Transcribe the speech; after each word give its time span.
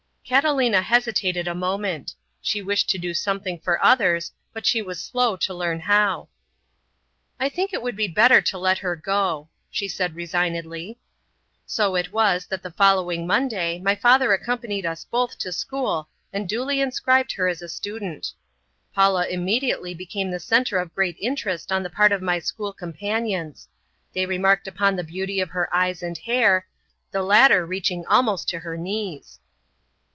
Catalina 0.23 0.81
hesitated 0.81 1.45
a 1.45 1.53
moment. 1.53 2.15
She 2.41 2.61
wished 2.61 2.89
to 2.91 2.97
do 2.97 3.13
something 3.13 3.59
for 3.59 3.83
others, 3.83 4.31
but 4.53 4.65
she 4.65 4.81
was 4.81 5.03
slow 5.03 5.35
to 5.35 5.53
learn 5.53 5.81
how. 5.81 6.29
"I 7.37 7.49
think 7.49 7.73
it 7.73 7.81
would 7.81 7.97
be 7.97 8.07
better 8.07 8.39
to 8.43 8.57
let 8.57 8.77
her 8.77 8.95
go," 8.95 9.49
she 9.69 9.89
said 9.89 10.15
resignedly. 10.15 10.97
So 11.65 11.95
it 11.97 12.13
was 12.13 12.45
that 12.45 12.63
the 12.63 12.71
following 12.71 13.27
Monday 13.27 13.77
my 13.79 13.93
father 13.93 14.31
accompanied 14.31 14.85
us 14.85 15.03
both 15.03 15.37
to 15.39 15.51
school 15.51 16.07
and 16.31 16.47
duly 16.47 16.79
inscribed 16.79 17.33
her 17.33 17.49
as 17.49 17.61
a 17.61 17.67
student. 17.67 18.31
Paula 18.95 19.27
immediately 19.27 19.93
became 19.93 20.31
the 20.31 20.39
center 20.39 20.77
of 20.77 20.95
great 20.95 21.17
interest 21.19 21.73
on 21.73 21.83
the 21.83 21.89
part 21.89 22.13
of 22.13 22.21
my 22.21 22.39
school 22.39 22.71
companions. 22.71 23.67
They 24.13 24.25
remarked 24.25 24.65
upon 24.65 24.95
the 24.95 25.03
beauty 25.03 25.41
of 25.41 25.49
her 25.49 25.67
eyes 25.75 26.01
and 26.01 26.17
hair, 26.17 26.67
the 27.11 27.23
latter 27.23 27.65
reaching 27.65 28.05
almost 28.05 28.47
to 28.49 28.59
her 28.59 28.77
knees. 28.77 29.39